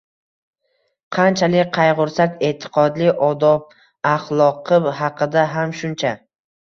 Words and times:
qanchalik 1.17 1.67
qayg‘ursak, 1.75 2.39
e’tiqodi, 2.47 3.09
odob-axloqi 3.27 4.79
haqida 5.01 5.45
ham 5.53 5.75
shuncha 5.81 6.15